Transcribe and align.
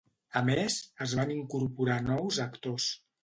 A 0.39 0.41
més, 0.45 0.77
es 1.07 1.13
van 1.19 1.33
incorporar 1.35 1.99
nous 2.09 2.43
actors. 2.47 2.89